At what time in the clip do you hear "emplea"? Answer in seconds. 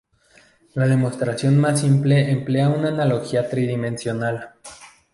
2.31-2.69